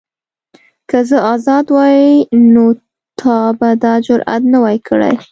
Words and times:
که 0.89 0.97
زه 1.09 1.17
ازاد 1.33 1.65
وای 1.75 2.27
نو 2.53 2.67
تا 3.19 3.35
به 3.59 3.69
دا 3.83 3.93
جرئت 4.05 4.41
نه 4.51 4.57
وای 4.63 4.79
کړی. 4.87 5.13